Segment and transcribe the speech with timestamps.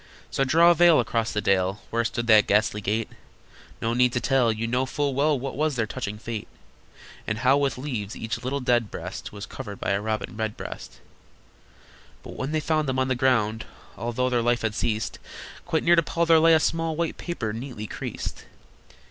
[0.31, 3.07] So draw a veil across the dale Where stood that ghastly gate.
[3.83, 4.51] No need to tell.
[4.51, 6.47] You know full well What was their touching fate,
[7.27, 11.01] And how with leaves each little dead breast Was covered by a Robin Redbreast!
[12.23, 15.19] But when they found them on the ground, Although their life had ceased,
[15.67, 18.45] Quite near to Paul there lay a small White paper, neatly creased.